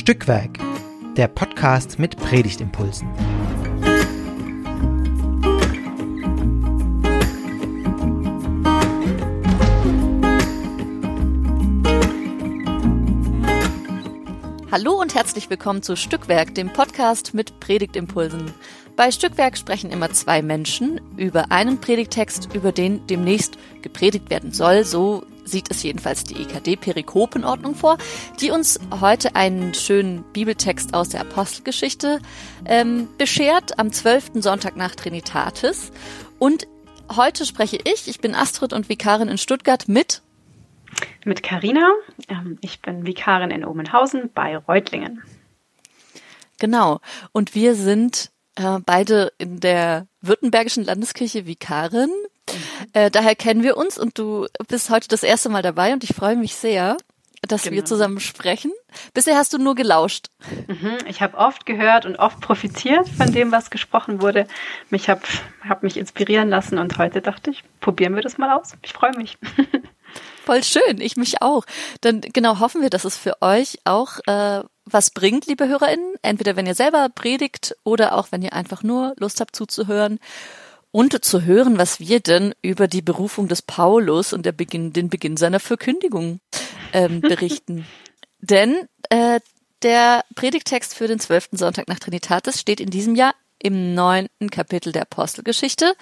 [0.00, 0.58] Stückwerk,
[1.18, 3.06] der Podcast mit Predigtimpulsen.
[14.70, 18.54] Hallo und herzlich willkommen zu Stückwerk, dem Podcast mit Predigtimpulsen.
[18.96, 24.84] Bei Stückwerk sprechen immer zwei Menschen über einen Predigtext, über den demnächst gepredigt werden soll.
[24.84, 27.98] So sieht es jedenfalls die EKD-Perikopenordnung vor,
[28.40, 32.20] die uns heute einen schönen Bibeltext aus der Apostelgeschichte
[32.64, 34.32] ähm, beschert am 12.
[34.42, 35.92] Sonntag nach Trinitatis.
[36.38, 36.66] Und
[37.14, 40.22] heute spreche ich, ich bin Astrid und Vikarin in Stuttgart mit
[41.24, 41.92] mit Carina.
[42.28, 45.22] Ähm, ich bin Vikarin in Omenhausen bei Reutlingen.
[46.58, 47.00] Genau.
[47.32, 52.10] Und wir sind äh, beide in der Württembergischen Landeskirche Vikarin.
[52.92, 56.14] Äh, daher kennen wir uns und du bist heute das erste Mal dabei und ich
[56.14, 56.96] freue mich sehr,
[57.48, 57.76] dass genau.
[57.76, 58.72] wir zusammen sprechen.
[59.14, 60.26] Bisher hast du nur gelauscht.
[60.68, 64.46] Mhm, ich habe oft gehört und oft profitiert von dem, was gesprochen wurde.
[64.90, 65.22] Mich habe
[65.68, 68.76] hab mich inspirieren lassen und heute dachte ich, probieren wir das mal aus.
[68.82, 69.38] Ich freue mich.
[70.44, 71.64] Voll schön, ich mich auch.
[72.00, 76.14] Dann genau hoffen wir, dass es für euch auch äh, was bringt, liebe HörerInnen.
[76.22, 80.18] Entweder wenn ihr selber predigt oder auch wenn ihr einfach nur Lust habt zuzuhören
[80.92, 85.08] und zu hören, was wir denn über die Berufung des Paulus und der Beginn, den
[85.08, 86.40] Beginn seiner Verkündigung
[86.92, 87.86] ähm, berichten.
[88.40, 89.40] Denn äh,
[89.82, 94.92] der Predigtext für den zwölften Sonntag nach Trinitatis steht in diesem Jahr im neunten Kapitel
[94.92, 95.94] der Apostelgeschichte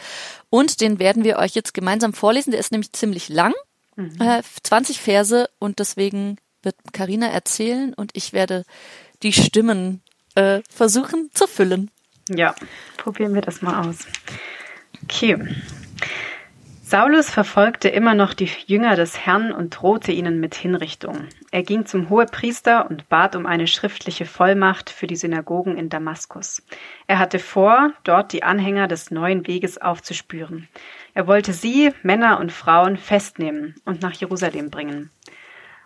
[0.48, 2.52] und den werden wir euch jetzt gemeinsam vorlesen.
[2.52, 3.52] Der ist nämlich ziemlich lang,
[3.96, 4.20] mhm.
[4.20, 8.64] äh, 20 Verse und deswegen wird Karina erzählen und ich werde
[9.22, 10.02] die Stimmen
[10.34, 11.90] äh, versuchen zu füllen.
[12.28, 12.54] Ja,
[12.96, 13.98] probieren wir das mal aus.
[15.10, 15.38] Okay.
[16.82, 21.28] Saulus verfolgte immer noch die Jünger des Herrn und drohte ihnen mit Hinrichtung.
[21.50, 26.62] Er ging zum Hohepriester und bat um eine schriftliche Vollmacht für die Synagogen in Damaskus.
[27.06, 30.68] Er hatte vor, dort die Anhänger des neuen Weges aufzuspüren.
[31.14, 35.10] Er wollte sie, Männer und Frauen, festnehmen und nach Jerusalem bringen.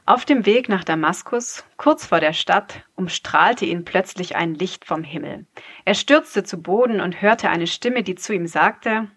[0.04, 5.04] Auf dem Weg nach Damaskus, kurz vor der Stadt, umstrahlte ihn plötzlich ein Licht vom
[5.04, 5.46] Himmel.
[5.84, 9.08] Er stürzte zu Boden und hörte eine Stimme, die zu ihm sagte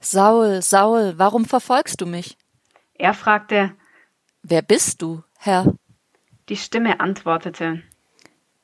[0.00, 2.38] Saul, Saul, warum verfolgst du mich?
[2.94, 3.74] Er fragte,
[4.42, 5.74] Wer bist du, Herr?
[6.48, 7.82] Die Stimme antwortete,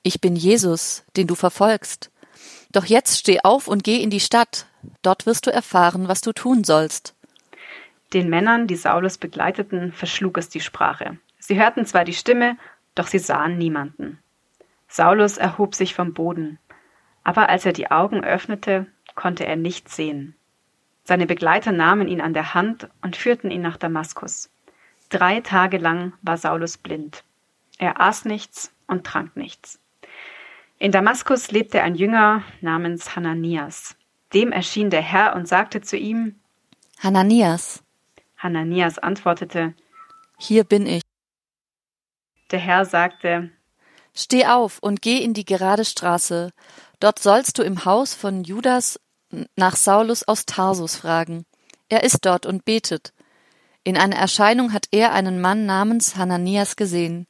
[0.03, 2.11] Ich bin Jesus, den du verfolgst.
[2.73, 4.67] Doch jetzt steh auf und geh in die Stadt,
[5.03, 7.15] dort wirst du erfahren, was du tun sollst.
[8.15, 11.19] Den Männern, die Saulus begleiteten, verschlug es die Sprache.
[11.41, 12.57] Sie hörten zwar die Stimme,
[12.95, 14.19] doch sie sahen niemanden.
[14.87, 16.59] Saulus erhob sich vom Boden,
[17.25, 20.37] aber als er die Augen öffnete, konnte er nichts sehen.
[21.05, 24.51] Seine Begleiter nahmen ihn an der Hand und führten ihn nach Damaskus.
[25.09, 27.25] Drei Tage lang war Saulus blind.
[27.79, 29.81] Er aß nichts und trank nichts.
[30.79, 33.97] In Damaskus lebte ein Jünger namens Hananias.
[34.33, 36.37] Dem erschien der Herr und sagte zu ihm,
[37.03, 37.83] Hananias.
[38.37, 39.75] Hananias antwortete,
[40.39, 41.03] Hier bin ich.
[42.51, 43.51] Der Herr sagte,
[44.15, 46.51] Steh auf und geh in die gerade Straße.
[46.99, 48.99] Dort sollst du im Haus von Judas
[49.57, 51.47] nach Saulus aus Tarsus fragen.
[51.89, 53.13] Er ist dort und betet.
[53.85, 57.27] In einer Erscheinung hat er einen Mann namens Hananias gesehen.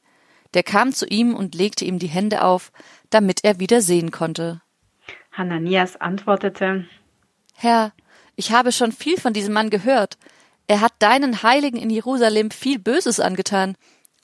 [0.53, 2.71] Der kam zu ihm und legte ihm die Hände auf,
[3.09, 4.61] damit er wieder sehen konnte.
[5.31, 6.85] Hananias antwortete
[7.55, 7.93] Herr,
[8.35, 10.17] ich habe schon viel von diesem Mann gehört.
[10.67, 13.75] Er hat deinen Heiligen in Jerusalem viel Böses angetan,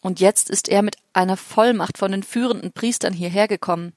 [0.01, 3.93] und jetzt ist er mit einer Vollmacht von den führenden Priestern hierher gekommen.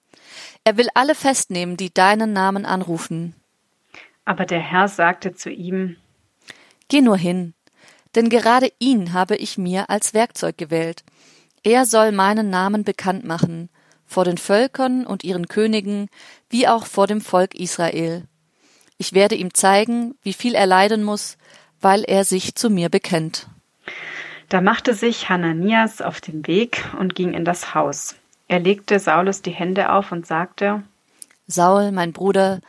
[0.64, 3.34] Er will alle festnehmen, die deinen Namen anrufen.
[4.24, 5.96] Aber der Herr sagte zu ihm
[6.88, 7.54] Geh nur hin,
[8.14, 11.04] denn gerade ihn habe ich mir als Werkzeug gewählt.
[11.62, 13.68] Er soll meinen Namen bekannt machen,
[14.06, 16.08] vor den Völkern und ihren Königen,
[16.48, 18.24] wie auch vor dem Volk Israel.
[18.98, 21.38] Ich werde ihm zeigen, wie viel er leiden muss,
[21.80, 23.46] weil er sich zu mir bekennt.
[24.50, 28.16] Da machte sich Hananias auf den Weg und ging in das Haus.
[28.48, 30.82] Er legte Saulus die Hände auf und sagte
[31.46, 32.60] Saul, mein Bruder,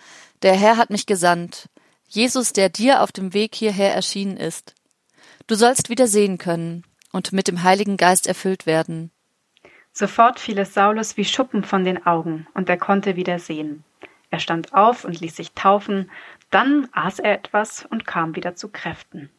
[0.43, 1.69] der Herr hat mich gesandt,
[2.07, 4.75] Jesus, der dir auf dem Weg hierher erschienen ist.
[5.47, 9.09] Du sollst wieder sehen können und mit dem Heiligen Geist erfüllt werden.
[9.91, 13.83] Sofort fiel es Saulus wie Schuppen von den Augen, und er konnte wieder sehen.
[14.29, 16.11] Er stand auf und ließ sich taufen,
[16.51, 19.31] dann aß er etwas und kam wieder zu Kräften.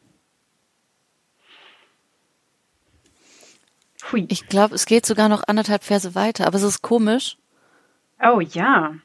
[4.11, 4.25] Hui.
[4.29, 7.37] Ich glaube, es geht sogar noch anderthalb Verse weiter, aber es ist komisch.
[8.21, 8.95] Oh ja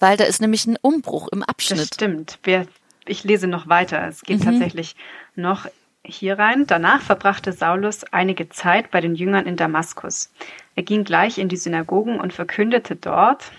[0.00, 1.80] weil da ist nämlich ein Umbruch im Abschnitt.
[1.80, 2.38] Das stimmt.
[2.42, 2.66] Wir,
[3.06, 4.06] ich lese noch weiter.
[4.06, 4.44] Es geht mhm.
[4.44, 4.96] tatsächlich
[5.34, 5.66] noch
[6.02, 6.66] hier rein.
[6.66, 10.30] Danach verbrachte Saulus einige Zeit bei den Jüngern in Damaskus.
[10.74, 13.52] Er ging gleich in die Synagogen und verkündete dort,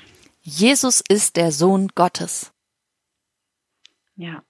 [0.43, 2.51] Jesus ist der Sohn Gottes.
[4.15, 4.41] Ja.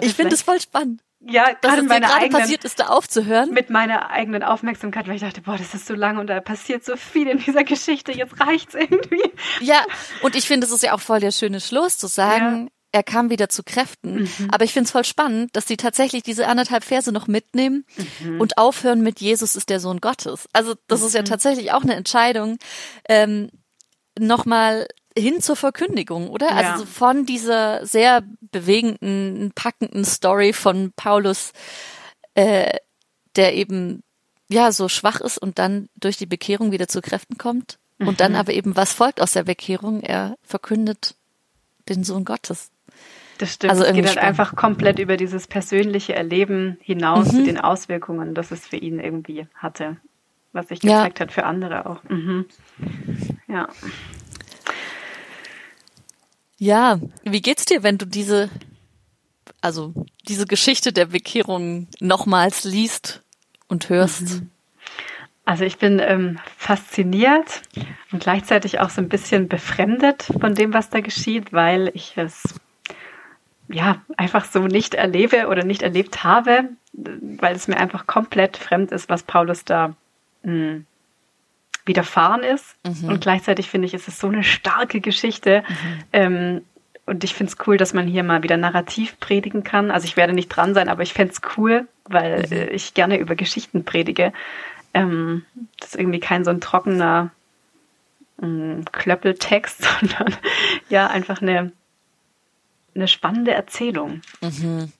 [0.00, 1.02] Ich finde es voll spannend.
[1.28, 3.50] Ja, gerade meine gerade passiert ist, da aufzuhören.
[3.50, 6.84] Mit meiner eigenen Aufmerksamkeit, weil ich dachte, boah, das ist so lang und da passiert
[6.84, 9.22] so viel in dieser Geschichte, jetzt reicht's irgendwie.
[9.60, 9.84] Ja,
[10.22, 12.70] und ich finde, es ist ja auch voll der schöne Schluss zu sagen, ja.
[12.92, 14.22] er kam wieder zu Kräften.
[14.22, 14.48] Mhm.
[14.52, 17.84] Aber ich finde es voll spannend, dass sie tatsächlich diese anderthalb Verse noch mitnehmen
[18.20, 18.40] mhm.
[18.40, 20.48] und aufhören mit Jesus ist der Sohn Gottes.
[20.52, 21.06] Also das mhm.
[21.06, 22.58] ist ja tatsächlich auch eine Entscheidung,
[23.08, 23.50] ähm,
[24.18, 26.50] nochmal hin zur Verkündigung, oder?
[26.50, 26.72] Also ja.
[26.72, 31.52] Also von dieser sehr bewegenden, packenden Story von Paulus,
[32.34, 32.76] äh,
[33.36, 34.02] der eben
[34.48, 37.78] ja so schwach ist und dann durch die Bekehrung wieder zu Kräften kommt.
[37.98, 38.08] Mhm.
[38.08, 38.38] Und dann mhm.
[38.38, 40.02] aber eben, was folgt aus der Bekehrung?
[40.02, 41.14] Er verkündet
[41.88, 42.70] den Sohn Gottes.
[43.38, 43.72] Das stimmt.
[43.72, 47.38] Also es geht halt einfach komplett über dieses persönliche Erleben hinaus mhm.
[47.38, 49.96] mit den Auswirkungen, das es für ihn irgendwie hatte,
[50.52, 51.26] was sich gezeigt ja.
[51.26, 52.02] hat für andere auch.
[52.04, 52.46] Mhm.
[53.46, 53.68] Ja.
[56.58, 58.48] Ja, wie geht's dir, wenn du diese,
[59.60, 59.92] also
[60.26, 63.22] diese Geschichte der Bekehrung nochmals liest
[63.68, 64.40] und hörst?
[64.40, 64.50] Mhm.
[65.44, 67.62] Also ich bin ähm, fasziniert
[68.10, 72.42] und gleichzeitig auch so ein bisschen befremdet von dem, was da geschieht, weil ich es
[73.68, 78.90] ja einfach so nicht erlebe oder nicht erlebt habe, weil es mir einfach komplett fremd
[78.90, 79.94] ist, was Paulus da
[80.42, 80.86] mh, hm,
[81.86, 82.76] widerfahren ist.
[82.84, 83.08] Mhm.
[83.08, 85.62] Und gleichzeitig finde ich, ist es so eine starke Geschichte.
[85.66, 86.04] Mhm.
[86.12, 86.62] Ähm,
[87.06, 89.92] und ich finde es cool, dass man hier mal wieder narrativ predigen kann.
[89.92, 92.52] Also ich werde nicht dran sein, aber ich fände es cool, weil mhm.
[92.52, 94.32] äh, ich gerne über Geschichten predige.
[94.92, 95.44] Ähm,
[95.78, 97.30] das ist irgendwie kein so ein trockener
[98.42, 100.36] äh, Klöppeltext, sondern
[100.88, 101.70] ja, einfach eine,
[102.94, 104.22] eine spannende Erzählung.
[104.40, 104.92] Mhm.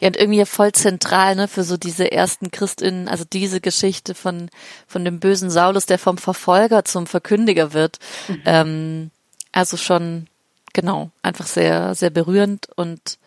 [0.00, 4.50] Ja, und irgendwie voll zentral, ne, für so diese ersten Christinnen, also diese Geschichte von,
[4.86, 7.98] von dem bösen Saulus, der vom Verfolger zum Verkündiger wird.
[8.28, 8.42] Mhm.
[8.44, 9.10] Ähm,
[9.52, 10.26] also schon,
[10.72, 13.18] genau, einfach sehr, sehr berührend und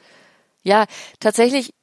[0.64, 0.86] ja,
[1.20, 1.74] tatsächlich,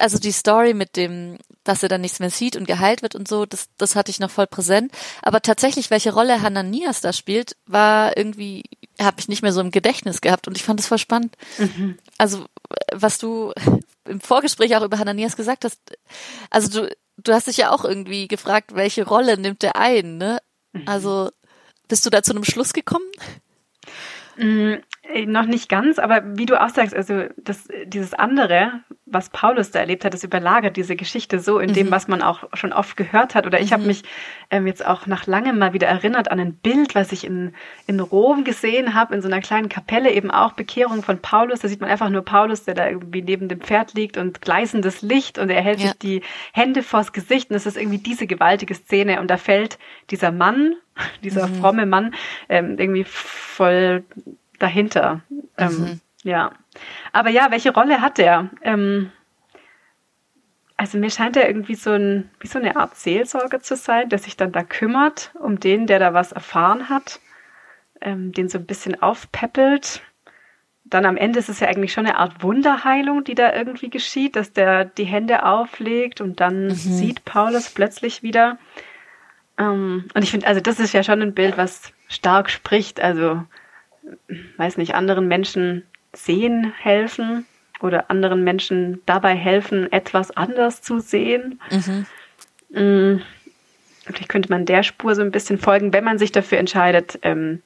[0.00, 3.28] also die Story mit dem, dass er dann nichts mehr sieht und geheilt wird und
[3.28, 4.92] so, das, das hatte ich noch voll präsent.
[5.22, 8.64] Aber tatsächlich, welche Rolle Hananias da spielt, war irgendwie,
[9.00, 11.36] habe ich nicht mehr so im Gedächtnis gehabt und ich fand es voll spannend.
[11.58, 11.98] Mhm.
[12.18, 12.46] Also,
[12.92, 13.52] was du
[14.04, 15.80] im Vorgespräch auch über Hananias gesagt hast,
[16.50, 20.38] also du, du hast dich ja auch irgendwie gefragt, welche Rolle nimmt der ein, ne?
[20.72, 20.82] Mhm.
[20.86, 21.30] Also
[21.88, 23.06] bist du da zu einem Schluss gekommen?
[24.36, 24.82] Mhm.
[25.12, 29.70] Äh, noch nicht ganz, aber wie du auch sagst, also das, dieses andere, was Paulus
[29.70, 31.74] da erlebt hat, das überlagert diese Geschichte so in mhm.
[31.74, 33.46] dem, was man auch schon oft gehört hat.
[33.46, 33.74] Oder ich mhm.
[33.74, 34.02] habe mich
[34.50, 37.54] ähm, jetzt auch nach langem mal wieder erinnert an ein Bild, was ich in,
[37.86, 41.60] in Rom gesehen habe, in so einer kleinen Kapelle, eben auch Bekehrung von Paulus.
[41.60, 45.00] Da sieht man einfach nur Paulus, der da irgendwie neben dem Pferd liegt und gleißendes
[45.00, 45.88] Licht und er hält ja.
[45.88, 46.22] sich die
[46.52, 49.78] Hände vors Gesicht und es ist irgendwie diese gewaltige Szene und da fällt
[50.10, 50.74] dieser Mann,
[51.24, 51.54] dieser mhm.
[51.54, 52.14] fromme Mann,
[52.50, 54.04] ähm, irgendwie voll
[54.58, 55.22] dahinter.
[55.56, 55.86] Ähm, mhm.
[55.86, 56.52] Ähm, ja.
[57.12, 58.50] Aber ja, welche Rolle hat der?
[58.62, 59.10] Ähm,
[60.76, 64.18] also mir scheint er irgendwie so ein, wie so eine Art Seelsorger zu sein, der
[64.18, 67.20] sich dann da kümmert um den, der da was erfahren hat,
[68.00, 70.02] ähm, den so ein bisschen aufpeppelt.
[70.84, 74.36] Dann am Ende ist es ja eigentlich schon eine Art Wunderheilung, die da irgendwie geschieht,
[74.36, 76.74] dass der die Hände auflegt und dann mhm.
[76.74, 78.58] sieht Paulus plötzlich wieder.
[79.58, 83.00] Ähm, und ich finde, also das ist ja schon ein Bild, was stark spricht.
[83.00, 83.42] Also
[84.56, 87.46] weiß nicht, anderen Menschen sehen helfen
[87.80, 91.60] oder anderen Menschen dabei helfen, etwas anders zu sehen.
[91.70, 92.06] Mhm.
[92.70, 93.22] Mm,
[94.04, 97.62] vielleicht könnte man der Spur so ein bisschen folgen, wenn man sich dafür entscheidet, ähm,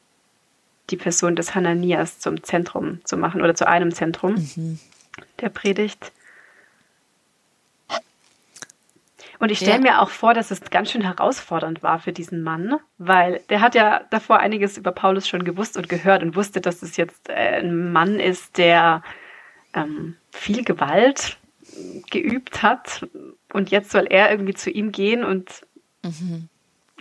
[0.91, 4.79] die Person des Hananias zum Zentrum zu machen oder zu einem Zentrum mhm.
[5.41, 6.13] der Predigt.
[9.43, 9.95] Und ich stelle ja.
[9.95, 13.75] mir auch vor, dass es ganz schön herausfordernd war für diesen Mann, weil der hat
[13.75, 17.59] ja davor einiges über Paulus schon gewusst und gehört und wusste, dass es jetzt äh,
[17.59, 19.03] ein Mann ist, der
[19.75, 21.39] ähm, viel Gewalt
[22.09, 23.05] geübt hat.
[23.53, 25.51] Und jetzt soll er irgendwie zu ihm gehen und
[26.05, 26.49] mhm.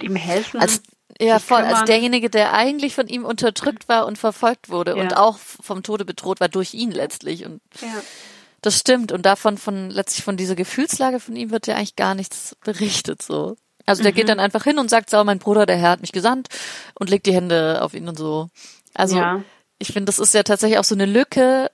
[0.01, 0.61] ihm helfen.
[0.61, 0.81] Als,
[1.19, 5.03] ja, voll, als derjenige, der eigentlich von ihm unterdrückt war und verfolgt wurde ja.
[5.03, 7.45] und auch vom Tode bedroht war durch ihn letztlich.
[7.45, 8.01] Und ja.
[8.61, 9.11] Das stimmt.
[9.11, 13.21] Und davon, von, letztlich von dieser Gefühlslage von ihm wird ja eigentlich gar nichts berichtet,
[13.21, 13.55] so.
[13.85, 14.15] Also der mhm.
[14.15, 16.49] geht dann einfach hin und sagt, so, mein Bruder, der Herr hat mich gesandt
[16.93, 18.49] und legt die Hände auf ihn und so.
[18.93, 19.43] Also, ja.
[19.79, 21.71] ich finde, das ist ja tatsächlich auch so eine Lücke,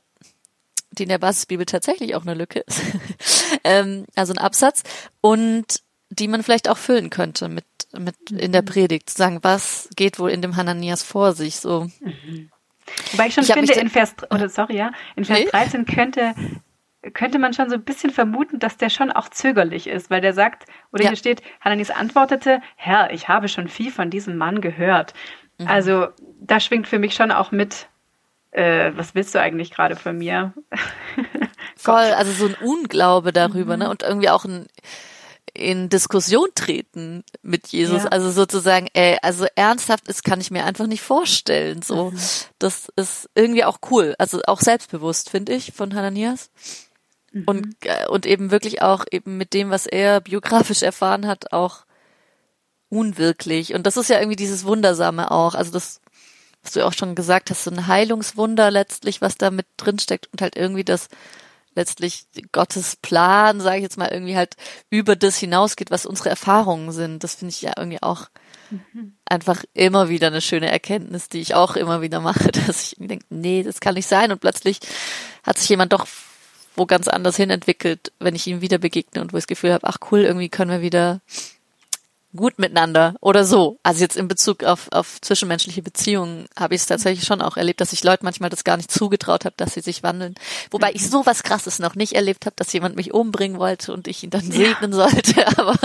[0.91, 2.82] die in der Basisbibel tatsächlich auch eine Lücke ist.
[3.65, 4.84] ähm, also ein Absatz.
[5.20, 7.65] Und die man vielleicht auch füllen könnte mit,
[7.98, 8.67] mit in der mhm.
[8.67, 9.10] Predigt.
[9.10, 11.88] Zu sagen, was geht wohl in dem Hananias vor sich, so.
[12.00, 12.50] Mhm.
[13.12, 15.50] Wobei ich schon ich finde, in Vers, oder sorry, ja, in Vers nee?
[15.50, 16.34] 13 könnte
[17.14, 20.34] könnte man schon so ein bisschen vermuten, dass der schon auch zögerlich ist, weil der
[20.34, 21.10] sagt, oder ja.
[21.10, 25.14] hier steht, Hananis antwortete, Herr, ich habe schon viel von diesem Mann gehört.
[25.58, 25.68] Mhm.
[25.68, 26.08] Also
[26.40, 27.88] da schwingt für mich schon auch mit,
[28.52, 30.54] äh, was willst du eigentlich gerade von mir?
[31.76, 33.84] Voll, also so ein Unglaube darüber, mhm.
[33.84, 33.90] ne?
[33.90, 34.68] Und irgendwie auch ein
[35.58, 38.04] in Diskussion treten mit Jesus.
[38.04, 38.10] Ja.
[38.10, 41.82] Also sozusagen, ey, also ernsthaft ist, kann ich mir einfach nicht vorstellen.
[41.82, 42.20] So, mhm.
[42.60, 44.16] das ist irgendwie auch cool.
[44.20, 46.52] Also auch selbstbewusst, finde ich, von Hananias.
[47.39, 47.44] Mhm.
[47.46, 51.86] Und, äh, und eben wirklich auch eben mit dem, was er biografisch erfahren hat, auch
[52.89, 53.74] unwirklich.
[53.74, 55.56] Und das ist ja irgendwie dieses Wundersame auch.
[55.56, 56.01] Also das,
[56.63, 60.41] was du auch schon gesagt hast, so ein Heilungswunder letztlich, was da mit drinsteckt und
[60.41, 61.10] halt irgendwie das
[61.75, 64.56] letztlich Gottes Plan, sage ich jetzt mal, irgendwie halt
[64.89, 67.24] über das hinausgeht, was unsere Erfahrungen sind.
[67.24, 68.29] Das finde ich ja irgendwie auch
[68.72, 69.15] mhm.
[69.25, 73.25] einfach immer wieder eine schöne Erkenntnis, die ich auch immer wieder mache, dass ich denke,
[73.29, 74.32] nee, das kann nicht sein.
[74.32, 74.79] Und plötzlich
[75.44, 76.08] hat sich jemand doch
[76.78, 79.74] wo ganz anders hin entwickelt, wenn ich ihm wieder begegne und wo ich das Gefühl
[79.74, 81.22] habe, ach cool, irgendwie können wir wieder
[82.36, 83.80] gut miteinander oder so.
[83.84, 87.82] Also jetzt in Bezug auf, auf zwischenmenschliche Beziehungen habe ich es tatsächlich schon auch erlebt,
[87.82, 90.36] dass ich Leute manchmal das gar nicht zugetraut habe, dass sie sich wandeln.
[90.72, 94.08] Wobei ich so was Krasses noch nicht erlebt habe, dass jemand mich umbringen wollte und
[94.08, 95.10] ich ihn dann segnen ja.
[95.10, 95.48] sollte.
[95.58, 95.76] Aber,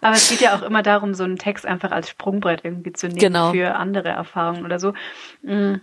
[0.00, 3.08] aber es geht ja auch immer darum, so einen Text einfach als Sprungbrett irgendwie zu
[3.08, 3.52] nehmen genau.
[3.52, 4.94] für andere Erfahrungen oder so.
[5.42, 5.80] Mhm.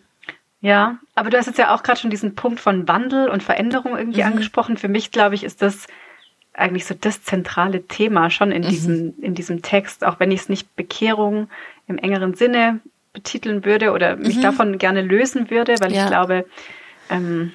[0.65, 3.95] Ja, aber du hast jetzt ja auch gerade schon diesen Punkt von Wandel und Veränderung
[3.95, 4.31] irgendwie mhm.
[4.31, 4.77] angesprochen.
[4.77, 5.85] Für mich, glaube ich, ist das
[6.53, 8.69] eigentlich so das zentrale Thema schon in mhm.
[8.69, 11.49] diesem, in diesem Text, auch wenn ich es nicht Bekehrung
[11.87, 12.79] im engeren Sinne
[13.13, 14.41] betiteln würde oder mich mhm.
[14.41, 16.01] davon gerne lösen würde, weil ja.
[16.01, 16.47] ich glaube,
[17.11, 17.51] ähm,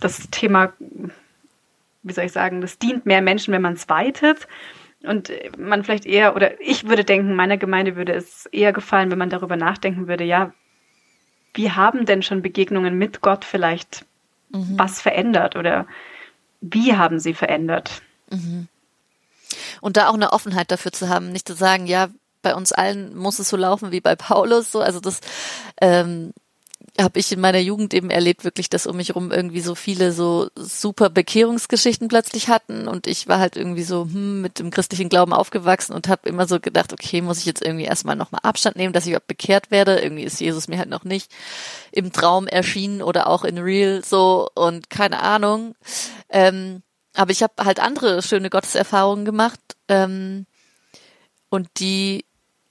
[0.00, 0.72] das Thema,
[2.02, 4.48] wie soll ich sagen, das dient mehr Menschen, wenn man es weitet.
[5.02, 9.18] Und man vielleicht eher, oder ich würde denken, meiner Gemeinde würde es eher gefallen, wenn
[9.18, 10.54] man darüber nachdenken würde, ja,
[11.54, 14.04] wie haben denn schon Begegnungen mit Gott vielleicht
[14.50, 14.78] mhm.
[14.78, 15.86] was verändert oder
[16.60, 18.02] wie haben sie verändert?
[18.30, 18.68] Mhm.
[19.80, 22.08] Und da auch eine Offenheit dafür zu haben, nicht zu sagen, ja,
[22.42, 25.20] bei uns allen muss es so laufen wie bei Paulus, so, also das
[25.80, 26.32] ähm,
[27.00, 30.12] habe ich in meiner Jugend eben erlebt, wirklich, dass um mich rum irgendwie so viele
[30.12, 35.08] so super Bekehrungsgeschichten plötzlich hatten und ich war halt irgendwie so hm, mit dem christlichen
[35.08, 38.76] Glauben aufgewachsen und habe immer so gedacht, okay, muss ich jetzt irgendwie erstmal nochmal Abstand
[38.76, 39.98] nehmen, dass ich überhaupt bekehrt werde.
[39.98, 41.32] Irgendwie ist Jesus mir halt noch nicht
[41.90, 45.74] im Traum erschienen oder auch in Real so und keine Ahnung.
[46.28, 46.82] Ähm,
[47.14, 50.46] aber ich habe halt andere schöne Gotteserfahrungen gemacht ähm,
[51.48, 52.24] und die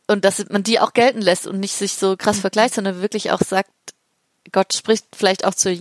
[0.08, 3.32] und dass man die auch gelten lässt und nicht sich so krass vergleicht, sondern wirklich
[3.32, 3.70] auch sagt,
[4.52, 5.72] Gott spricht vielleicht auch zu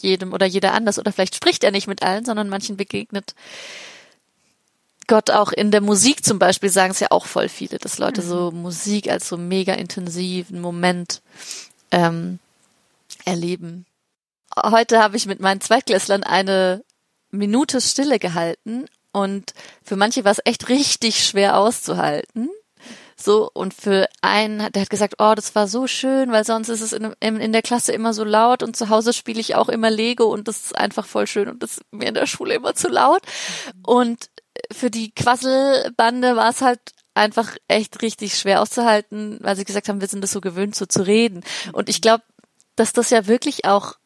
[0.00, 3.34] jedem oder jeder anders oder vielleicht spricht er nicht mit allen, sondern manchen begegnet
[5.10, 8.22] Gott auch in der Musik zum Beispiel sagen es ja auch voll viele, dass Leute
[8.22, 8.62] so mhm.
[8.62, 11.20] Musik als so mega intensiven Moment
[11.90, 12.38] ähm,
[13.24, 13.86] erleben.
[14.56, 16.84] Heute habe ich mit meinen Zweitklässlern eine
[17.32, 22.48] Minute Stille gehalten und für manche war es echt richtig schwer auszuhalten.
[23.20, 26.80] So, und für einen, der hat gesagt, oh, das war so schön, weil sonst ist
[26.80, 29.68] es in, in, in der Klasse immer so laut und zu Hause spiele ich auch
[29.68, 32.54] immer Lego und das ist einfach voll schön und das ist mir in der Schule
[32.54, 33.22] immer zu laut.
[33.84, 34.30] Und
[34.72, 36.80] für die Quasselbande war es halt
[37.14, 40.86] einfach echt richtig schwer auszuhalten, weil sie gesagt haben, wir sind das so gewöhnt, so
[40.86, 41.42] zu reden.
[41.72, 42.24] Und ich glaube,
[42.76, 43.96] dass das ja wirklich auch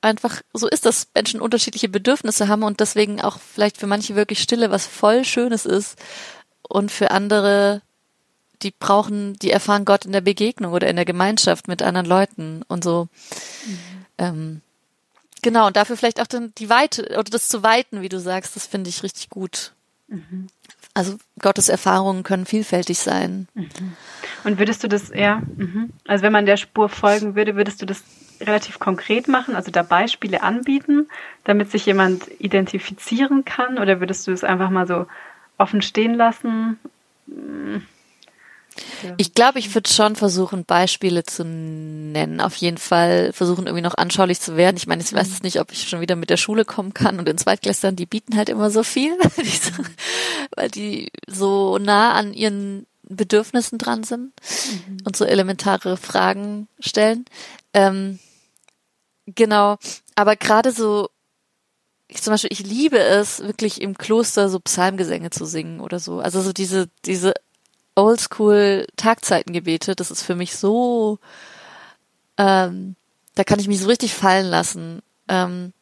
[0.00, 4.40] einfach so ist, dass Menschen unterschiedliche Bedürfnisse haben und deswegen auch vielleicht für manche wirklich
[4.42, 5.96] Stille was voll Schönes ist
[6.62, 7.82] und für andere,
[8.62, 12.62] die brauchen, die erfahren Gott in der Begegnung oder in der Gemeinschaft mit anderen Leuten
[12.68, 13.08] und so.
[13.66, 13.78] Mhm.
[14.18, 14.60] Ähm,
[15.42, 18.56] genau, und dafür vielleicht auch dann die Weite oder das zu weiten, wie du sagst,
[18.56, 19.72] das finde ich richtig gut.
[20.08, 20.48] Mhm.
[20.94, 23.48] Also Gottes Erfahrungen können vielfältig sein.
[23.54, 23.96] Mhm.
[24.44, 25.90] Und würdest du das, ja, mhm.
[26.06, 28.02] also wenn man der Spur folgen würde, würdest du das
[28.40, 31.08] relativ konkret machen, also da Beispiele anbieten,
[31.44, 33.78] damit sich jemand identifizieren kann?
[33.78, 35.06] Oder würdest du es einfach mal so
[35.58, 36.78] offen stehen lassen?
[39.18, 42.40] Ich glaube, ich würde schon versuchen, Beispiele zu nennen.
[42.40, 44.76] Auf jeden Fall versuchen, irgendwie noch anschaulich zu werden.
[44.76, 47.18] Ich meine, ich weiß es nicht, ob ich schon wieder mit der Schule kommen kann
[47.18, 49.12] und in Zweitklässlern, die bieten halt immer so viel,
[50.56, 54.32] weil die so nah an ihren Bedürfnissen dran sind
[54.88, 54.98] mhm.
[55.04, 57.24] und so elementare Fragen stellen.
[57.74, 58.18] Ähm,
[59.26, 59.78] Genau,
[60.14, 61.08] aber gerade so,
[62.08, 66.20] ich zum Beispiel, ich liebe es, wirklich im Kloster so Psalmgesänge zu singen oder so.
[66.20, 67.34] Also so diese, diese
[67.94, 71.18] oldschool Tagzeitengebete, das ist für mich so,
[72.38, 72.96] ähm,
[73.34, 75.02] da kann ich mich so richtig fallen lassen.
[75.28, 75.72] Ähm,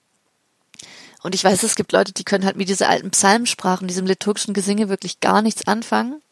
[1.22, 4.06] und ich weiß, es gibt Leute, die können halt mit dieser alten Psalmsprache und diesem
[4.06, 6.22] liturgischen Gesinge wirklich gar nichts anfangen.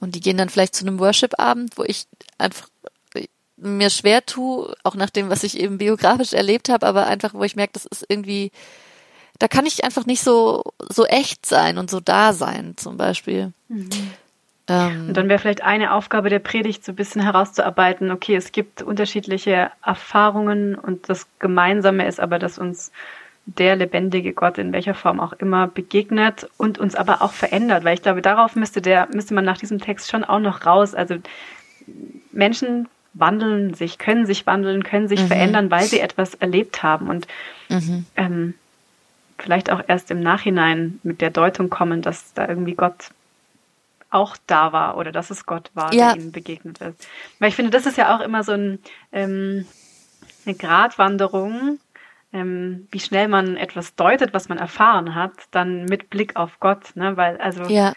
[0.00, 2.06] Und die gehen dann vielleicht zu einem Worship-Abend, wo ich
[2.38, 2.68] einfach
[3.56, 7.42] mir schwer tue, auch nach dem, was ich eben biografisch erlebt habe, aber einfach, wo
[7.42, 8.52] ich merke, das ist irgendwie,
[9.38, 13.52] da kann ich einfach nicht so, so echt sein und so da sein, zum Beispiel.
[13.68, 13.88] Mhm.
[14.68, 18.52] Ähm, und dann wäre vielleicht eine Aufgabe der Predigt, so ein bisschen herauszuarbeiten, okay, es
[18.52, 22.90] gibt unterschiedliche Erfahrungen und das Gemeinsame ist aber, dass uns
[23.46, 27.94] der lebendige Gott in welcher Form auch immer begegnet und uns aber auch verändert, weil
[27.94, 30.96] ich glaube, darauf müsste der, müsste man nach diesem Text schon auch noch raus.
[30.96, 31.16] Also
[32.32, 35.28] Menschen wandeln sich, können sich wandeln, können sich mhm.
[35.28, 37.28] verändern, weil sie etwas erlebt haben und
[37.68, 38.04] mhm.
[38.16, 38.54] ähm,
[39.38, 43.10] vielleicht auch erst im Nachhinein mit der Deutung kommen, dass da irgendwie Gott
[44.16, 46.12] auch da war oder dass es Gott war, ja.
[46.12, 47.06] der ihnen begegnet ist.
[47.38, 48.78] Weil ich finde, das ist ja auch immer so ein,
[49.12, 49.66] ähm,
[50.44, 51.78] eine Gratwanderung,
[52.32, 56.96] ähm, wie schnell man etwas deutet, was man erfahren hat, dann mit Blick auf Gott,
[56.96, 57.16] ne?
[57.16, 57.92] Weil, also ja.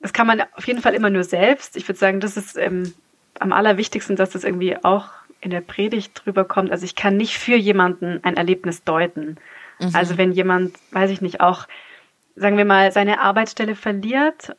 [0.00, 1.76] das kann man auf jeden Fall immer nur selbst.
[1.76, 2.94] Ich würde sagen, das ist ähm,
[3.38, 5.08] am allerwichtigsten, dass das irgendwie auch
[5.40, 6.72] in der Predigt drüber kommt.
[6.72, 9.36] Also ich kann nicht für jemanden ein Erlebnis deuten.
[9.78, 9.90] Mhm.
[9.94, 11.66] Also wenn jemand, weiß ich nicht, auch,
[12.34, 14.56] sagen wir mal, seine Arbeitsstelle verliert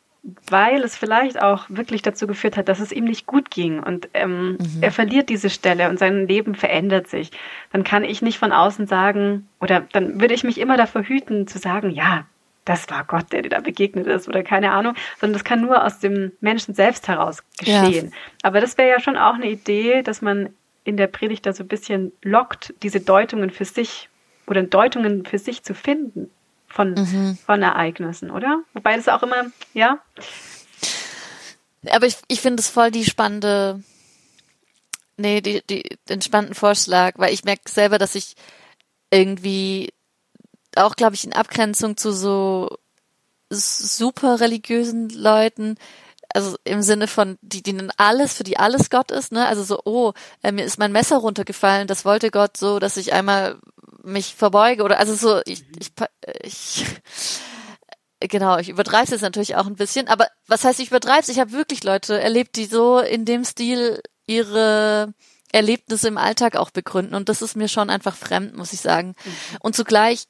[0.50, 4.10] weil es vielleicht auch wirklich dazu geführt hat, dass es ihm nicht gut ging und
[4.14, 4.82] ähm, mhm.
[4.82, 7.32] er verliert diese Stelle und sein Leben verändert sich,
[7.72, 11.48] dann kann ich nicht von außen sagen, oder dann würde ich mich immer davor hüten
[11.48, 12.26] zu sagen, ja,
[12.66, 15.84] das war Gott, der dir da begegnet ist oder keine Ahnung, sondern das kann nur
[15.84, 18.08] aus dem Menschen selbst heraus geschehen.
[18.08, 18.18] Ja.
[18.44, 20.50] Aber das wäre ja schon auch eine Idee, dass man
[20.84, 24.10] in der Predigt da so ein bisschen lockt, diese Deutungen für sich
[24.46, 26.30] oder Deutungen für sich zu finden
[26.70, 27.38] von, mhm.
[27.46, 28.64] von Ereignissen, oder?
[28.74, 30.00] Wobei das auch immer, ja.
[31.90, 33.84] Aber ich, ich finde es voll die spannende,
[35.18, 38.36] nee, die, die, den spannenden Vorschlag, weil ich merke selber, dass ich
[39.12, 39.94] irgendwie
[40.76, 42.70] auch, glaube ich, in Abgrenzung zu so
[43.50, 45.78] super religiösen Leuten,
[46.34, 49.48] also im Sinne von, die dienen alles, für die alles Gott ist, ne?
[49.48, 53.14] Also so, oh, äh, mir ist mein Messer runtergefallen, das wollte Gott so, dass ich
[53.14, 53.58] einmal
[54.04, 55.92] mich verbeuge oder also so, ich, ich,
[56.44, 56.86] ich
[58.20, 61.30] genau, ich übertreibe es natürlich auch ein bisschen, aber was heißt, ich übertreibe es?
[61.30, 65.14] Ich habe wirklich Leute erlebt, die so in dem Stil ihre
[65.52, 69.16] Erlebnisse im Alltag auch begründen und das ist mir schon einfach fremd, muss ich sagen.
[69.24, 69.58] Mhm.
[69.62, 70.26] Und zugleich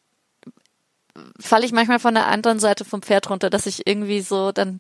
[1.40, 4.80] falle ich manchmal von der anderen Seite vom Pferd runter, dass ich irgendwie so dann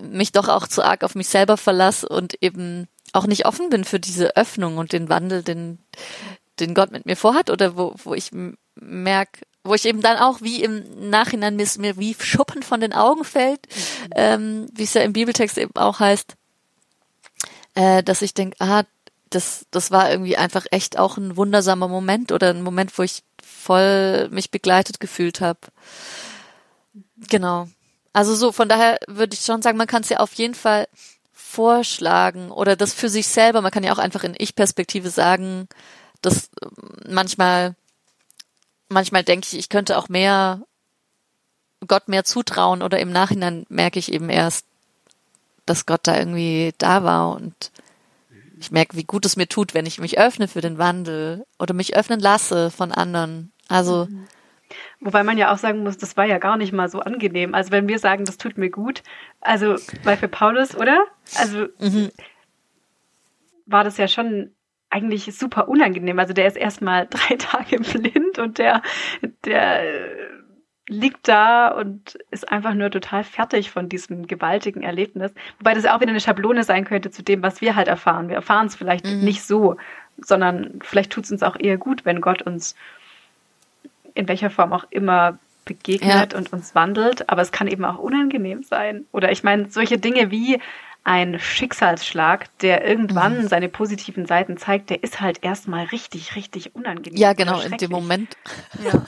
[0.00, 3.84] mich doch auch zu arg auf mich selber verlasse und eben auch nicht offen bin
[3.84, 5.78] für diese Öffnung und den Wandel, den,
[6.60, 8.30] den Gott mit mir vorhat oder wo, wo ich
[8.74, 12.92] merke, wo ich eben dann auch wie im Nachhinein mir, mir wie Schuppen von den
[12.92, 14.10] Augen fällt, mhm.
[14.14, 16.34] ähm, wie es ja im Bibeltext eben auch heißt,
[17.74, 18.84] äh, dass ich denke, ah,
[19.30, 23.22] das, das war irgendwie einfach echt auch ein wundersamer Moment oder ein Moment, wo ich
[23.42, 25.60] voll mich begleitet gefühlt habe.
[27.28, 27.68] Genau.
[28.12, 30.86] Also so, von daher würde ich schon sagen, man kann es ja auf jeden Fall
[31.32, 35.68] vorschlagen oder das für sich selber, man kann ja auch einfach in Ich-Perspektive sagen,
[36.22, 36.50] das
[37.08, 37.74] manchmal,
[38.88, 40.62] manchmal denke ich, ich könnte auch mehr
[41.86, 44.66] Gott mehr zutrauen oder im Nachhinein merke ich eben erst,
[45.66, 47.70] dass Gott da irgendwie da war und
[48.58, 51.74] ich merke, wie gut es mir tut, wenn ich mich öffne für den Wandel oder
[51.74, 53.52] mich öffnen lasse von anderen.
[53.68, 54.26] Also mhm.
[55.00, 57.54] Wobei man ja auch sagen muss, das war ja gar nicht mal so angenehm.
[57.54, 59.02] Also wenn wir sagen, das tut mir gut,
[59.40, 61.06] also weil für Paulus, oder?
[61.36, 62.10] Also mhm.
[63.66, 64.50] war das ja schon
[64.90, 66.18] eigentlich super unangenehm.
[66.18, 68.82] Also der ist erstmal drei Tage blind und der,
[69.44, 69.82] der
[70.88, 75.32] liegt da und ist einfach nur total fertig von diesem gewaltigen Erlebnis.
[75.58, 78.28] Wobei das auch wieder eine Schablone sein könnte zu dem, was wir halt erfahren.
[78.28, 79.24] Wir erfahren es vielleicht mhm.
[79.24, 79.76] nicht so,
[80.18, 82.76] sondern vielleicht tut es uns auch eher gut, wenn Gott uns
[84.14, 86.38] in welcher Form auch immer begegnet ja.
[86.38, 87.28] und uns wandelt.
[87.28, 89.06] Aber es kann eben auch unangenehm sein.
[89.10, 90.60] Oder ich meine, solche Dinge wie
[91.06, 93.48] ein Schicksalsschlag, der irgendwann mhm.
[93.48, 97.16] seine positiven Seiten zeigt, der ist halt erstmal richtig, richtig unangenehm.
[97.16, 98.36] Ja, genau, in dem Moment.
[98.84, 99.04] Ja.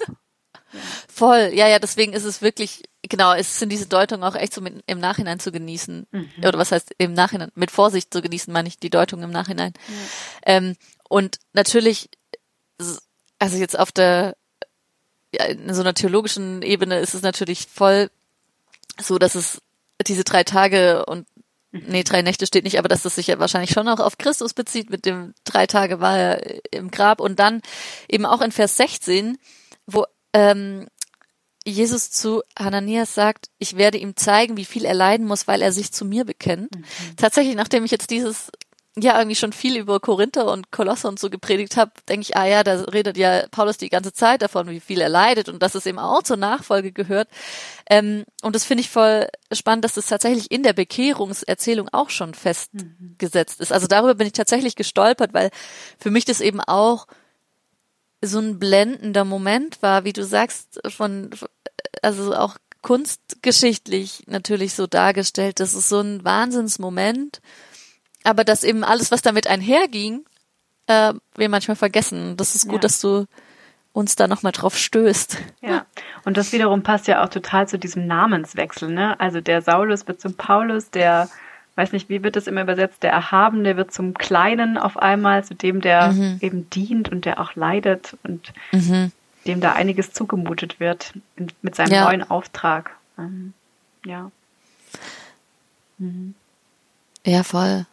[1.08, 4.60] Voll, ja, ja, deswegen ist es wirklich, genau, es sind diese Deutungen auch echt so
[4.60, 6.06] mit, im Nachhinein zu genießen.
[6.08, 6.30] Mhm.
[6.38, 9.72] Oder was heißt im Nachhinein, mit Vorsicht zu genießen, meine ich die Deutung im Nachhinein.
[9.88, 10.54] Ja.
[10.54, 10.76] Ähm,
[11.08, 12.10] und natürlich,
[13.40, 14.36] also jetzt auf der,
[15.34, 18.08] ja, in so einer theologischen Ebene ist es natürlich voll
[19.00, 19.60] so, dass es
[20.06, 21.26] diese drei Tage und
[21.86, 24.54] Nee, drei Nächte steht nicht, aber dass das sich ja wahrscheinlich schon auch auf Christus
[24.54, 27.20] bezieht, mit dem drei Tage war er im Grab.
[27.20, 27.62] Und dann
[28.08, 29.38] eben auch in Vers 16,
[29.86, 30.86] wo ähm,
[31.64, 35.72] Jesus zu Hananias sagt, ich werde ihm zeigen, wie viel er leiden muss, weil er
[35.72, 36.74] sich zu mir bekennt.
[36.74, 36.84] Mhm.
[37.16, 38.50] Tatsächlich, nachdem ich jetzt dieses
[39.04, 42.46] ja irgendwie schon viel über Korinther und Kolosse und so gepredigt habe, denke ich, ah
[42.46, 45.74] ja, da redet ja Paulus die ganze Zeit davon, wie viel er leidet und dass
[45.74, 47.28] es eben auch zur Nachfolge gehört.
[47.88, 52.34] Ähm, und das finde ich voll spannend, dass das tatsächlich in der Bekehrungserzählung auch schon
[52.34, 53.72] festgesetzt ist.
[53.72, 55.50] Also darüber bin ich tatsächlich gestolpert, weil
[55.98, 57.06] für mich das eben auch
[58.20, 61.30] so ein blendender Moment war, wie du sagst, von,
[62.02, 65.60] also auch kunstgeschichtlich natürlich so dargestellt.
[65.60, 67.40] Das ist so ein Wahnsinnsmoment.
[68.28, 70.22] Aber dass eben alles, was damit einherging,
[70.86, 72.36] äh, wir manchmal vergessen.
[72.36, 72.80] Das ist gut, ja.
[72.80, 73.24] dass du
[73.94, 75.38] uns da nochmal drauf stößt.
[75.62, 75.86] Ja,
[76.26, 79.18] und das wiederum passt ja auch total zu diesem Namenswechsel, ne?
[79.18, 81.30] Also der Saulus wird zum Paulus, der,
[81.76, 85.54] weiß nicht, wie wird das immer übersetzt, der Erhabene wird zum Kleinen auf einmal, zu
[85.54, 86.36] dem, der mhm.
[86.42, 89.10] eben dient und der auch leidet und mhm.
[89.46, 91.14] dem da einiges zugemutet wird
[91.62, 92.04] mit seinem ja.
[92.04, 92.90] neuen Auftrag.
[93.18, 93.54] Ähm,
[94.04, 94.30] ja.
[95.96, 96.34] Mhm.
[97.24, 97.86] Ja, voll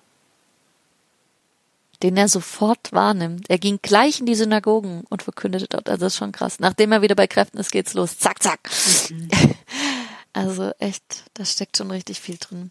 [2.05, 3.49] den er sofort wahrnimmt.
[3.49, 5.89] Er ging gleich in die Synagogen und verkündete dort.
[5.89, 6.59] Also das ist schon krass.
[6.59, 8.19] Nachdem er wieder bei Kräften ist, geht's los.
[8.19, 8.69] Zack, zack.
[9.09, 9.29] Mhm.
[10.33, 12.69] Also echt, da steckt schon richtig viel drin.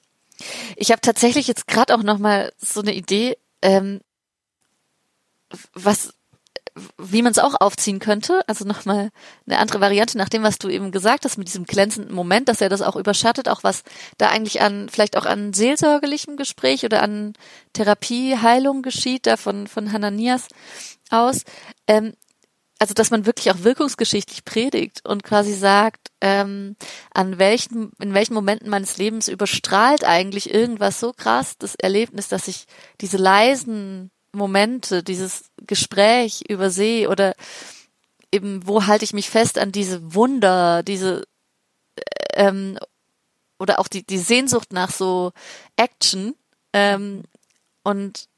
[0.76, 4.02] Ich habe tatsächlich jetzt gerade auch noch mal so eine Idee, ähm,
[5.72, 6.12] was
[6.98, 9.10] wie man es auch aufziehen könnte, also nochmal
[9.46, 12.60] eine andere Variante nach dem, was du eben gesagt hast, mit diesem glänzenden Moment, dass
[12.60, 13.84] er das auch überschattet, auch was
[14.18, 17.34] da eigentlich an, vielleicht auch an seelsorgerlichem Gespräch oder an
[17.74, 20.48] Therapie, Heilung geschieht, da von, von Hananias
[21.10, 21.42] aus.
[21.86, 22.14] Ähm,
[22.80, 26.76] also dass man wirklich auch wirkungsgeschichtlich predigt und quasi sagt, ähm,
[27.12, 32.48] an welchen, in welchen Momenten meines Lebens überstrahlt eigentlich irgendwas so krass das Erlebnis, dass
[32.48, 32.66] ich
[33.00, 37.34] diese leisen Momente, dieses Gespräch über See oder
[38.32, 41.24] eben, wo halte ich mich fest an diese Wunder, diese
[42.34, 42.78] ähm,
[43.58, 45.32] oder auch die, die Sehnsucht nach so
[45.76, 46.34] Action.
[46.72, 47.22] Ähm,
[47.82, 48.28] und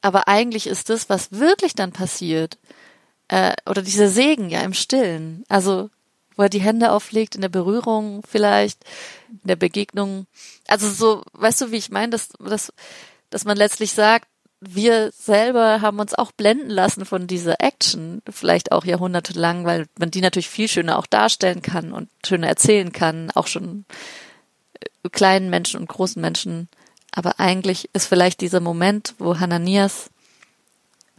[0.00, 2.58] aber eigentlich ist das, was wirklich dann passiert,
[3.28, 5.90] äh, oder dieser Segen ja im Stillen, also
[6.36, 8.84] wo er die Hände auflegt, in der Berührung vielleicht,
[9.28, 10.26] in der Begegnung.
[10.68, 12.72] Also so, weißt du, wie ich meine, dass, dass,
[13.28, 14.28] dass man letztlich sagt,
[14.60, 20.10] wir selber haben uns auch blenden lassen von dieser Action, vielleicht auch jahrhundertelang, weil man
[20.10, 23.84] die natürlich viel schöner auch darstellen kann und schöner erzählen kann, auch schon
[24.80, 26.68] äh, kleinen Menschen und großen Menschen.
[27.12, 30.10] Aber eigentlich ist vielleicht dieser Moment, wo Hananias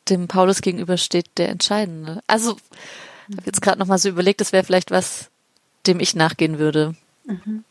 [0.09, 2.21] dem Paulus gegenübersteht, der entscheidende.
[2.27, 2.57] Also,
[3.29, 5.29] ich habe jetzt gerade nochmal so überlegt, das wäre vielleicht was,
[5.87, 6.95] dem ich nachgehen würde.
[7.25, 7.63] Mhm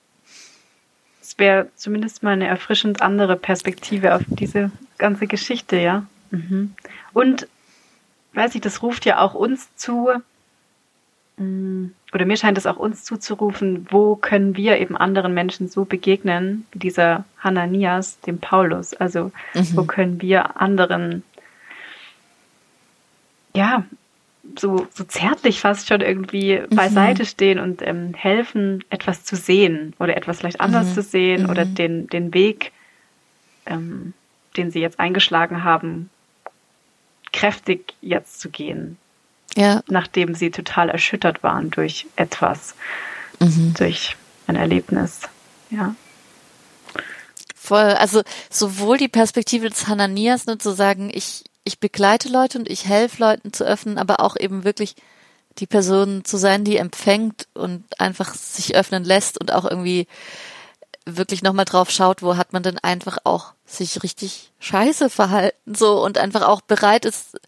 [1.37, 6.07] wäre zumindest mal eine erfrischend andere Perspektive auf diese ganze Geschichte, ja.
[6.31, 6.75] Mhm.
[7.12, 7.49] Und
[8.35, 10.11] weiß ich, das ruft ja auch uns zu,
[11.37, 15.85] mm, oder mir scheint es auch uns zuzurufen, wo können wir eben anderen Menschen so
[15.85, 18.95] begegnen, wie dieser Hananias, dem Paulus?
[18.95, 19.77] Also, mhm.
[19.77, 21.23] wo können wir anderen,
[23.55, 23.85] ja,
[24.57, 26.75] so, so zärtlich fast schon irgendwie mhm.
[26.75, 30.95] beiseite stehen und ähm, helfen, etwas zu sehen oder etwas vielleicht anders mhm.
[30.95, 31.51] zu sehen mhm.
[31.51, 32.73] oder den, den Weg,
[33.67, 34.15] ähm,
[34.57, 36.11] den sie jetzt eingeschlagen haben,
[37.33, 38.97] kräftig jetzt zu gehen.
[39.57, 39.83] Ja.
[39.89, 42.75] Nachdem sie total erschüttert waren durch etwas,
[43.41, 43.75] mhm.
[43.77, 45.23] durch ein Erlebnis.
[45.71, 45.95] Ja.
[47.55, 52.68] Voll, also sowohl die Perspektive des Hananias, nur zu sagen, ich, ich begleite Leute und
[52.68, 54.96] ich helfe Leuten zu öffnen, aber auch eben wirklich
[55.59, 60.07] die Person zu sein, die empfängt und einfach sich öffnen lässt und auch irgendwie
[61.04, 66.04] wirklich nochmal drauf schaut, wo hat man denn einfach auch sich richtig scheiße verhalten, so
[66.04, 67.38] und einfach auch bereit ist,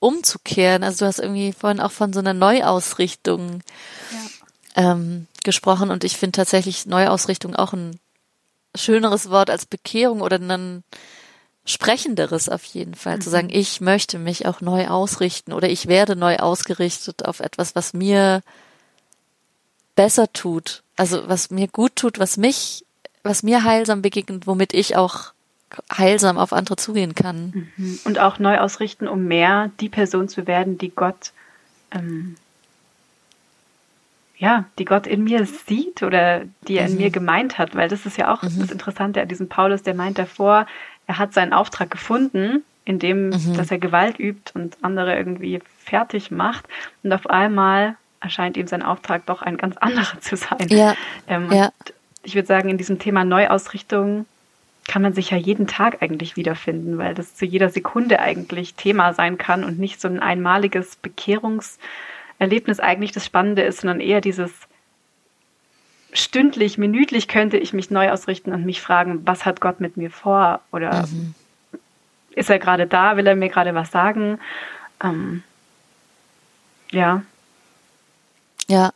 [0.00, 0.84] umzukehren.
[0.84, 3.62] Also du hast irgendwie vorhin auch von so einer Neuausrichtung
[4.76, 4.92] ja.
[4.92, 7.98] ähm, gesprochen und ich finde tatsächlich Neuausrichtung auch ein
[8.74, 10.84] schöneres Wort als Bekehrung oder ein
[11.68, 13.20] sprechenderes auf jeden Fall, mhm.
[13.20, 17.74] zu sagen, ich möchte mich auch neu ausrichten oder ich werde neu ausgerichtet auf etwas,
[17.74, 18.42] was mir
[19.94, 22.84] besser tut, also was mir gut tut, was mich,
[23.22, 25.32] was mir heilsam begegnet, womit ich auch
[25.92, 27.68] heilsam auf andere zugehen kann.
[27.76, 28.00] Mhm.
[28.04, 31.32] Und auch neu ausrichten, um mehr die Person zu werden, die Gott
[31.90, 32.36] ähm,
[34.38, 36.92] ja, die Gott in mir sieht oder die er mhm.
[36.92, 38.60] in mir gemeint hat, weil das ist ja auch mhm.
[38.60, 40.66] das Interessante an diesem Paulus, der meint davor,
[41.08, 43.56] er hat seinen Auftrag gefunden, indem, mhm.
[43.56, 46.66] dass er Gewalt übt und andere irgendwie fertig macht
[47.02, 50.68] und auf einmal erscheint ihm sein Auftrag doch ein ganz anderer zu sein.
[50.68, 50.94] Ja.
[51.26, 51.72] Ähm, ja.
[52.22, 54.26] Ich würde sagen, in diesem Thema Neuausrichtung
[54.86, 59.12] kann man sich ja jeden Tag eigentlich wiederfinden, weil das zu jeder Sekunde eigentlich Thema
[59.12, 61.78] sein kann und nicht so ein einmaliges Bekehrungs-
[62.38, 64.52] Erlebnis eigentlich das Spannende ist, sondern eher dieses
[66.12, 70.10] stündlich, minütlich könnte ich mich neu ausrichten und mich fragen, was hat Gott mit mir
[70.10, 70.60] vor?
[70.72, 71.34] Oder mhm.
[72.30, 73.16] ist er gerade da?
[73.16, 74.38] Will er mir gerade was sagen?
[75.02, 75.42] Ähm,
[76.90, 77.22] ja.
[78.68, 78.92] Ja.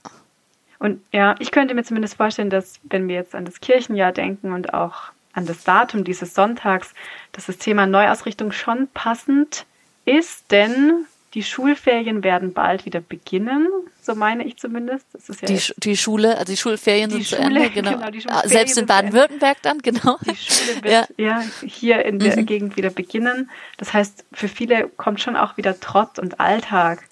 [0.78, 4.52] Und ja, ich könnte mir zumindest vorstellen, dass wenn wir jetzt an das Kirchenjahr denken
[4.52, 6.92] und auch an das Datum dieses Sonntags,
[7.32, 9.64] dass das Thema Neuausrichtung schon passend
[10.04, 13.66] ist, denn die Schulferien werden bald wieder beginnen,
[14.02, 15.06] so meine ich zumindest.
[15.40, 17.98] Ja die, die Schule, also die Schulferien die sind Schule, zu Ende, genau.
[18.10, 20.18] genau Selbst in Baden-Württemberg dann, genau.
[20.26, 22.46] Die Schule wird ja, ja hier in der mhm.
[22.46, 23.50] Gegend wieder beginnen.
[23.78, 27.02] Das heißt, für viele kommt schon auch wieder Trott und Alltag.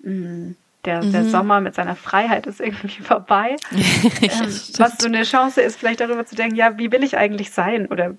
[0.00, 0.56] Mhm.
[0.84, 1.12] Der, mhm.
[1.12, 3.56] der Sommer mit seiner Freiheit ist irgendwie vorbei.
[3.70, 7.52] ähm, was so eine Chance ist, vielleicht darüber zu denken, ja, wie will ich eigentlich
[7.52, 7.86] sein?
[7.86, 8.16] Oder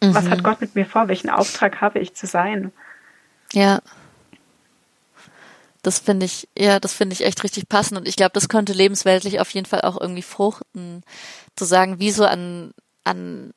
[0.00, 0.42] was hat mhm.
[0.42, 1.08] Gott mit mir vor?
[1.08, 2.70] Welchen Auftrag habe ich zu sein?
[3.52, 3.80] Ja.
[5.88, 8.74] Das finde ich, ja, das finde ich echt richtig passend und ich glaube, das könnte
[8.74, 11.02] lebensweltlich auf jeden Fall auch irgendwie fruchten,
[11.56, 12.72] zu sagen, wie so an,
[13.04, 13.54] an,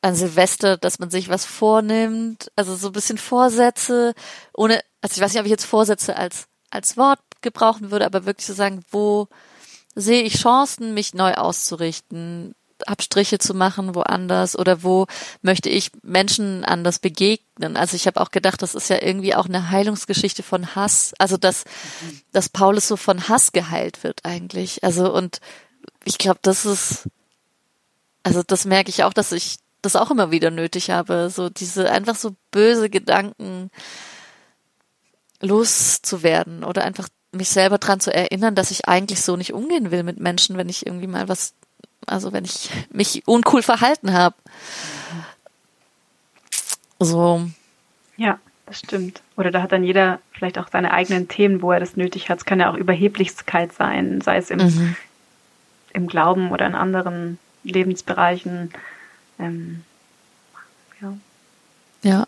[0.00, 4.14] an Silvester, dass man sich was vornimmt, also so ein bisschen Vorsätze,
[4.54, 8.24] ohne, also ich weiß nicht, ob ich jetzt Vorsätze als, als Wort gebrauchen würde, aber
[8.24, 9.28] wirklich zu sagen, wo
[9.94, 12.54] sehe ich Chancen, mich neu auszurichten,
[12.86, 15.06] Abstriche zu machen woanders oder wo
[15.42, 17.76] möchte ich Menschen anders begegnen.
[17.76, 21.12] Also ich habe auch gedacht, das ist ja irgendwie auch eine Heilungsgeschichte von Hass.
[21.18, 21.64] Also dass,
[22.32, 24.82] dass Paulus so von Hass geheilt wird eigentlich.
[24.84, 25.40] Also und
[26.04, 27.08] ich glaube, das ist,
[28.22, 31.30] also das merke ich auch, dass ich das auch immer wieder nötig habe.
[31.30, 33.70] So diese einfach so böse Gedanken
[35.40, 40.02] loszuwerden oder einfach mich selber dran zu erinnern, dass ich eigentlich so nicht umgehen will
[40.02, 41.54] mit Menschen, wenn ich irgendwie mal was
[42.06, 44.36] also wenn ich mich uncool verhalten habe.
[47.00, 47.48] So.
[48.16, 49.22] Ja, das stimmt.
[49.36, 52.38] Oder da hat dann jeder vielleicht auch seine eigenen Themen, wo er das nötig hat.
[52.38, 54.96] Es kann ja auch Überheblichkeit sein, sei es im, mhm.
[55.92, 58.72] im Glauben oder in anderen Lebensbereichen.
[59.38, 59.84] Ähm,
[61.00, 61.12] ja.
[62.02, 62.26] Ja.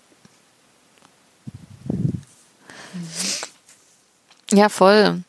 [4.53, 5.23] Ja, voll.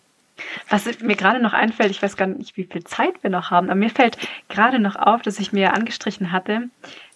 [0.70, 3.70] Was mir gerade noch einfällt, ich weiß gar nicht, wie viel Zeit wir noch haben,
[3.70, 4.18] aber mir fällt
[4.50, 6.70] gerade noch auf, dass ich mir angestrichen hatte,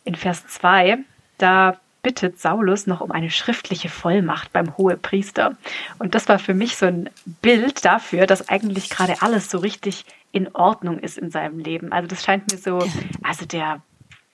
[0.03, 0.99] in Vers 2,
[1.37, 5.55] da bittet Saulus noch um eine schriftliche Vollmacht beim Hohepriester.
[5.99, 7.09] Und das war für mich so ein
[7.41, 11.91] Bild dafür, dass eigentlich gerade alles so richtig in Ordnung ist in seinem Leben.
[11.91, 12.79] Also das scheint mir so,
[13.21, 13.81] also der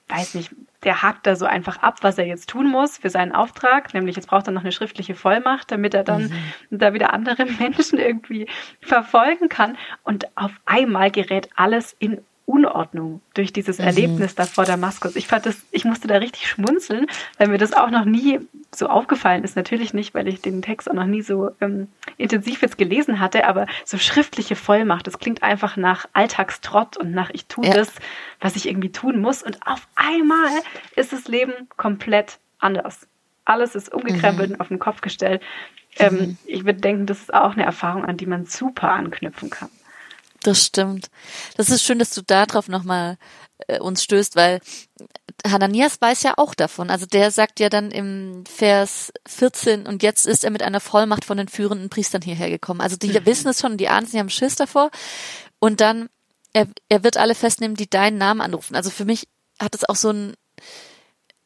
[0.07, 0.51] weiß nicht,
[0.83, 4.15] der hakt da so einfach ab, was er jetzt tun muss für seinen Auftrag, nämlich
[4.15, 6.23] jetzt braucht er noch eine schriftliche Vollmacht, damit er dann
[6.69, 6.77] mhm.
[6.77, 8.47] da wieder andere Menschen irgendwie
[8.81, 9.77] verfolgen kann.
[10.03, 13.85] Und auf einmal gerät alles in Unordnung durch dieses mhm.
[13.85, 15.15] Erlebnis da vor Damaskus.
[15.15, 18.39] Ich fand das, ich musste da richtig schmunzeln, weil mir das auch noch nie
[18.77, 19.55] so aufgefallen ist.
[19.55, 21.87] Natürlich nicht, weil ich den Text auch noch nie so ähm,
[22.17, 27.29] intensiv jetzt gelesen hatte, aber so schriftliche Vollmacht, das klingt einfach nach Alltagstrott und nach
[27.31, 27.73] ich tue ja.
[27.73, 27.91] das,
[28.39, 29.43] was ich irgendwie tun muss.
[29.43, 30.49] Und auf einmal
[30.95, 33.07] ist das Leben komplett anders.
[33.45, 34.55] Alles ist umgekrempelt mhm.
[34.55, 35.41] und auf den Kopf gestellt.
[35.97, 36.37] Ähm, mhm.
[36.45, 39.69] Ich würde denken, das ist auch eine Erfahrung, an die man super anknüpfen kann.
[40.43, 41.09] Das stimmt.
[41.55, 43.17] Das ist schön, dass du darauf nochmal
[43.67, 44.59] äh, uns stößt, weil
[45.45, 46.89] Hananias weiß ja auch davon.
[46.89, 51.25] Also der sagt ja dann im Vers 14, und jetzt ist er mit einer Vollmacht
[51.25, 52.81] von den führenden Priestern hierher gekommen.
[52.81, 53.25] Also die mhm.
[53.25, 54.89] wissen es schon, die ahnen, sie haben Schiss davor.
[55.59, 56.09] Und dann,
[56.53, 58.75] er, er wird alle festnehmen, die deinen Namen anrufen.
[58.75, 59.27] Also für mich
[59.59, 60.35] hat es auch so einen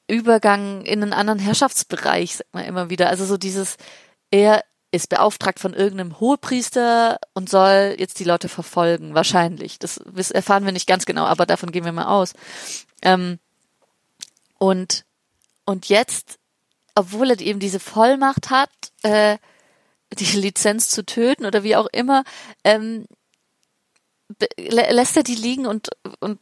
[0.07, 3.09] Übergang in einen anderen Herrschaftsbereich, sagt man immer wieder.
[3.09, 3.77] Also so dieses,
[4.29, 9.79] er ist beauftragt von irgendeinem Hohepriester und soll jetzt die Leute verfolgen, wahrscheinlich.
[9.79, 9.97] Das
[10.31, 12.33] erfahren wir nicht ganz genau, aber davon gehen wir mal aus.
[13.01, 13.39] Ähm,
[14.57, 15.05] und,
[15.65, 16.39] und jetzt,
[16.93, 18.69] obwohl er eben diese Vollmacht hat,
[19.03, 19.37] äh,
[20.13, 22.23] die Lizenz zu töten oder wie auch immer,
[22.65, 23.05] ähm,
[24.57, 26.39] lässt er die liegen und, und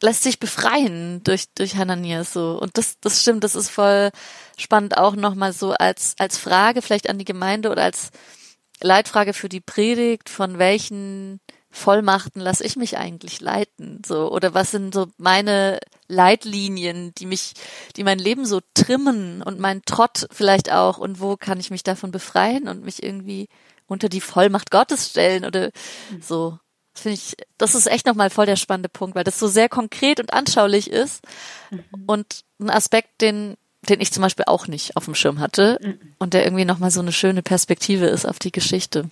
[0.00, 2.58] lässt sich befreien durch, durch Hananias so.
[2.60, 4.10] Und das, das stimmt, das ist voll
[4.56, 8.10] spannend auch nochmal so als, als Frage vielleicht an die Gemeinde oder als
[8.80, 14.02] Leitfrage für die Predigt, von welchen Vollmachten lasse ich mich eigentlich leiten?
[14.06, 17.52] So, oder was sind so meine Leitlinien, die mich,
[17.96, 21.82] die mein Leben so trimmen und mein Trott vielleicht auch und wo kann ich mich
[21.82, 23.48] davon befreien und mich irgendwie
[23.86, 25.70] unter die Vollmacht Gottes stellen oder
[26.20, 26.58] so
[27.00, 30.20] finde ich, das ist echt nochmal voll der spannende Punkt, weil das so sehr konkret
[30.20, 31.24] und anschaulich ist
[31.70, 31.84] mhm.
[32.06, 36.14] und ein Aspekt, den, den ich zum Beispiel auch nicht auf dem Schirm hatte mhm.
[36.18, 39.08] und der irgendwie nochmal so eine schöne Perspektive ist auf die Geschichte.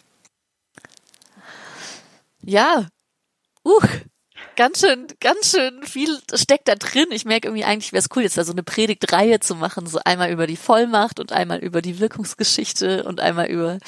[2.42, 2.87] Ja,
[3.64, 3.81] uh,
[4.57, 7.07] ganz schön, ganz schön viel steckt da drin.
[7.11, 9.99] Ich merke irgendwie eigentlich wäre es cool, jetzt da so eine Predigtreihe zu machen, so
[10.05, 13.79] einmal über die Vollmacht und einmal über die Wirkungsgeschichte und einmal über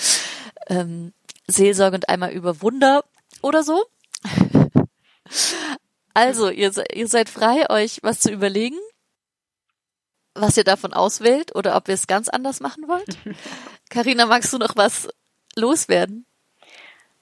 [0.68, 1.12] ähm,
[1.46, 3.04] Seelsorge und einmal über Wunder
[3.42, 3.84] oder so.
[6.14, 8.78] Also, ihr, ihr seid frei, euch was zu überlegen,
[10.34, 13.18] was ihr davon auswählt oder ob ihr es ganz anders machen wollt.
[13.88, 15.08] Karina, magst du noch was
[15.54, 16.26] loswerden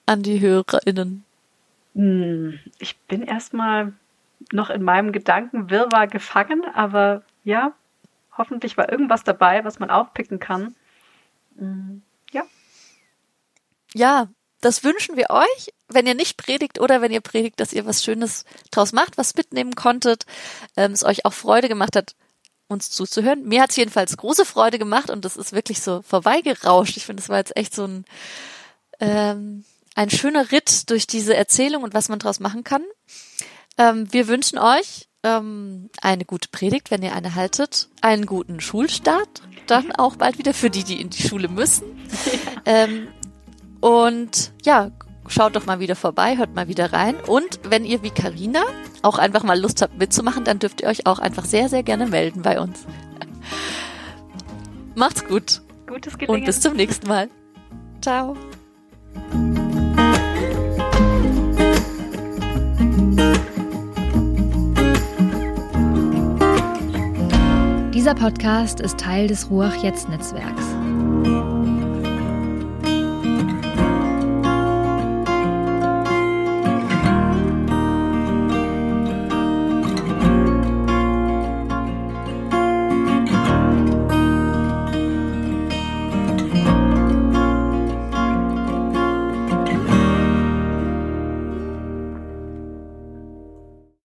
[0.07, 1.27] an die HörerInnen?
[1.95, 3.93] Hm, ich bin erstmal
[4.51, 7.75] noch in meinem Gedankenwirrwarr gefangen, aber ja,
[8.39, 10.75] hoffentlich war irgendwas dabei, was man aufpicken kann.
[11.59, 12.01] Hm,
[12.31, 12.45] ja,
[13.95, 14.29] ja,
[14.61, 18.03] das wünschen wir euch, wenn ihr nicht predigt oder wenn ihr predigt, dass ihr was
[18.03, 20.27] Schönes draus macht, was mitnehmen konntet,
[20.77, 22.15] ähm, es euch auch Freude gemacht hat,
[22.69, 23.45] uns zuzuhören.
[23.45, 26.97] Mir hat es jedenfalls große Freude gemacht und das ist wirklich so vorbeigerauscht.
[26.97, 28.05] Ich finde, es war jetzt echt so ein,
[28.99, 29.65] ähm,
[29.95, 32.83] ein schöner Ritt durch diese Erzählung und was man draus machen kann.
[33.79, 39.43] Ähm, wir wünschen euch ähm, eine gute Predigt, wenn ihr eine haltet, einen guten Schulstart,
[39.67, 41.85] dann auch bald wieder für die, die in die Schule müssen.
[42.65, 43.09] ähm,
[43.87, 44.91] und ja,
[45.29, 47.15] schaut doch mal wieder vorbei, hört mal wieder rein.
[47.25, 48.65] Und wenn ihr wie Karina
[49.03, 52.09] auch einfach mal Lust habt mitzumachen, dann dürft ihr euch auch einfach sehr, sehr gerne
[52.09, 52.85] melden bei uns.
[54.97, 55.63] Macht's gut.
[55.87, 56.41] Gutes Gelingen.
[56.41, 57.31] Und bis zum nächsten Mal.
[58.01, 58.37] Ciao.
[67.95, 71.56] Dieser Podcast ist Teil des Ruach Jetzt Netzwerks.